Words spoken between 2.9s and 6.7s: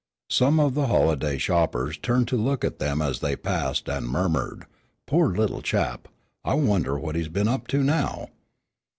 as they passed and murmured, "Poor little chap; I